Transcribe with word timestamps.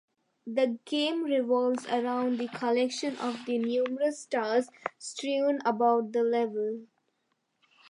The 0.47 0.79
game 0.85 1.25
revolves 1.25 1.85
around 1.85 2.39
the 2.39 2.47
collection 2.47 3.15
of 3.17 3.45
the 3.45 3.59
numerous 3.59 4.21
stars 4.21 4.67
strewn 4.97 5.59
about 5.63 6.11
the 6.11 6.23
levels. 6.23 6.87